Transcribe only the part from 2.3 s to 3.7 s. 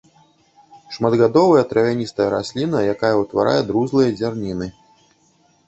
расліна, якая ўтварае